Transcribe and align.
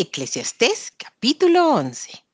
Eclesiastés 0.00 0.92
capítulo 0.96 1.74
11. 1.74 2.24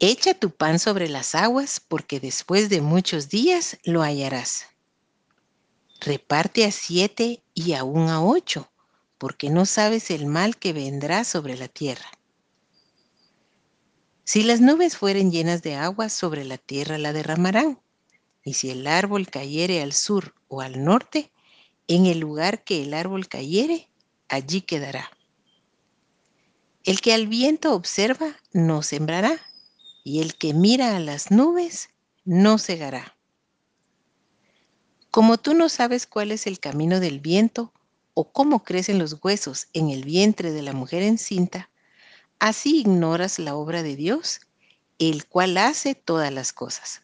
Echa 0.00 0.34
tu 0.34 0.50
pan 0.50 0.80
sobre 0.80 1.08
las 1.08 1.36
aguas, 1.36 1.78
porque 1.78 2.18
después 2.18 2.68
de 2.68 2.80
muchos 2.80 3.28
días 3.28 3.78
lo 3.84 4.02
hallarás. 4.02 4.66
Reparte 6.00 6.64
a 6.64 6.72
siete 6.72 7.40
y 7.54 7.74
aún 7.74 8.08
a 8.08 8.20
ocho, 8.20 8.68
porque 9.16 9.48
no 9.48 9.64
sabes 9.64 10.10
el 10.10 10.26
mal 10.26 10.56
que 10.56 10.72
vendrá 10.72 11.22
sobre 11.22 11.56
la 11.56 11.68
tierra. 11.68 12.10
Si 14.24 14.42
las 14.42 14.60
nubes 14.60 14.96
fueren 14.96 15.30
llenas 15.30 15.62
de 15.62 15.76
agua, 15.76 16.08
sobre 16.08 16.44
la 16.44 16.58
tierra 16.58 16.98
la 16.98 17.12
derramarán. 17.12 17.80
Y 18.42 18.54
si 18.54 18.70
el 18.70 18.88
árbol 18.88 19.28
cayere 19.28 19.82
al 19.82 19.92
sur 19.92 20.34
o 20.48 20.62
al 20.62 20.82
norte, 20.82 21.30
en 21.86 22.06
el 22.06 22.18
lugar 22.18 22.64
que 22.64 22.82
el 22.82 22.92
árbol 22.92 23.28
cayere, 23.28 23.88
allí 24.28 24.62
quedará. 24.62 25.08
El 26.88 27.02
que 27.02 27.12
al 27.12 27.26
viento 27.26 27.74
observa 27.74 28.34
no 28.54 28.80
sembrará, 28.82 29.38
y 30.04 30.22
el 30.22 30.36
que 30.36 30.54
mira 30.54 30.96
a 30.96 31.00
las 31.00 31.30
nubes 31.30 31.90
no 32.24 32.56
cegará. 32.56 33.14
Como 35.10 35.36
tú 35.36 35.52
no 35.52 35.68
sabes 35.68 36.06
cuál 36.06 36.32
es 36.32 36.46
el 36.46 36.60
camino 36.60 36.98
del 36.98 37.20
viento 37.20 37.74
o 38.14 38.32
cómo 38.32 38.64
crecen 38.64 38.98
los 38.98 39.18
huesos 39.22 39.68
en 39.74 39.90
el 39.90 40.02
vientre 40.02 40.50
de 40.50 40.62
la 40.62 40.72
mujer 40.72 41.02
encinta, 41.02 41.68
así 42.38 42.80
ignoras 42.80 43.38
la 43.38 43.54
obra 43.54 43.82
de 43.82 43.94
Dios, 43.94 44.40
el 44.98 45.26
cual 45.26 45.58
hace 45.58 45.94
todas 45.94 46.32
las 46.32 46.54
cosas. 46.54 47.02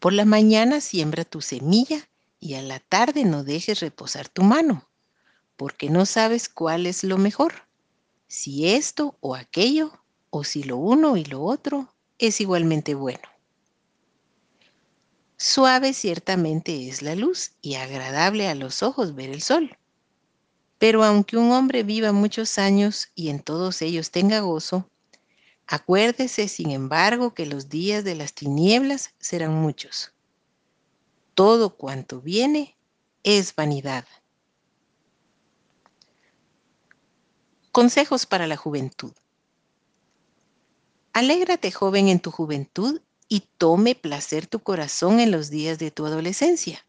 Por 0.00 0.12
la 0.12 0.26
mañana 0.26 0.82
siembra 0.82 1.24
tu 1.24 1.40
semilla 1.40 2.10
y 2.40 2.56
a 2.56 2.62
la 2.62 2.78
tarde 2.78 3.24
no 3.24 3.42
dejes 3.42 3.80
reposar 3.80 4.28
tu 4.28 4.42
mano 4.42 4.87
porque 5.58 5.90
no 5.90 6.06
sabes 6.06 6.48
cuál 6.48 6.86
es 6.86 7.02
lo 7.02 7.18
mejor, 7.18 7.66
si 8.28 8.68
esto 8.68 9.16
o 9.20 9.34
aquello, 9.34 9.92
o 10.30 10.44
si 10.44 10.62
lo 10.62 10.76
uno 10.76 11.16
y 11.16 11.24
lo 11.24 11.42
otro 11.42 11.92
es 12.18 12.40
igualmente 12.40 12.94
bueno. 12.94 13.28
Suave 15.36 15.94
ciertamente 15.94 16.88
es 16.88 17.02
la 17.02 17.16
luz 17.16 17.52
y 17.60 17.74
agradable 17.74 18.48
a 18.48 18.54
los 18.54 18.84
ojos 18.84 19.16
ver 19.16 19.30
el 19.30 19.42
sol. 19.42 19.76
Pero 20.78 21.02
aunque 21.02 21.36
un 21.36 21.50
hombre 21.50 21.82
viva 21.82 22.12
muchos 22.12 22.56
años 22.58 23.08
y 23.16 23.28
en 23.28 23.40
todos 23.40 23.82
ellos 23.82 24.12
tenga 24.12 24.38
gozo, 24.40 24.88
acuérdese, 25.66 26.46
sin 26.46 26.70
embargo, 26.70 27.34
que 27.34 27.46
los 27.46 27.68
días 27.68 28.04
de 28.04 28.14
las 28.14 28.32
tinieblas 28.32 29.12
serán 29.18 29.54
muchos. 29.54 30.12
Todo 31.34 31.76
cuanto 31.76 32.20
viene 32.20 32.76
es 33.24 33.54
vanidad. 33.56 34.04
Consejos 37.78 38.26
para 38.26 38.48
la 38.48 38.56
juventud. 38.56 39.12
Alégrate 41.12 41.70
joven 41.70 42.08
en 42.08 42.18
tu 42.18 42.32
juventud 42.32 43.00
y 43.28 43.44
tome 43.56 43.94
placer 43.94 44.48
tu 44.48 44.58
corazón 44.58 45.20
en 45.20 45.30
los 45.30 45.48
días 45.48 45.78
de 45.78 45.92
tu 45.92 46.04
adolescencia. 46.04 46.84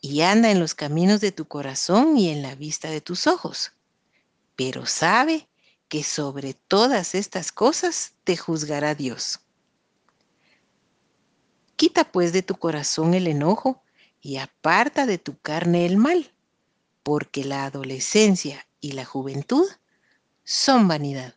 Y 0.00 0.20
anda 0.20 0.52
en 0.52 0.60
los 0.60 0.76
caminos 0.76 1.20
de 1.20 1.32
tu 1.32 1.46
corazón 1.46 2.16
y 2.16 2.28
en 2.28 2.40
la 2.40 2.54
vista 2.54 2.88
de 2.88 3.00
tus 3.00 3.26
ojos. 3.26 3.72
Pero 4.54 4.86
sabe 4.86 5.48
que 5.88 6.04
sobre 6.04 6.54
todas 6.54 7.16
estas 7.16 7.50
cosas 7.50 8.12
te 8.22 8.36
juzgará 8.36 8.94
Dios. 8.94 9.40
Quita 11.74 12.04
pues 12.04 12.32
de 12.32 12.44
tu 12.44 12.54
corazón 12.54 13.14
el 13.14 13.26
enojo 13.26 13.82
y 14.20 14.36
aparta 14.36 15.04
de 15.04 15.18
tu 15.18 15.36
carne 15.40 15.84
el 15.84 15.96
mal, 15.96 16.32
porque 17.02 17.44
la 17.44 17.64
adolescencia 17.64 18.68
y 18.80 18.92
la 18.92 19.04
juventud 19.04 19.66
son 20.44 20.88
vanidad. 20.88 21.34